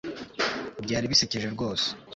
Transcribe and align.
Byari 0.83 1.05
bisekeje 1.11 1.47
rwose 1.55 1.87